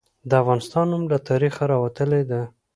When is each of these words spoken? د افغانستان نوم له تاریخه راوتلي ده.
د 0.29 0.31
افغانستان 0.41 0.85
نوم 0.91 1.03
له 1.11 1.17
تاریخه 1.29 1.63
راوتلي 1.71 2.21
ده. 2.31 2.41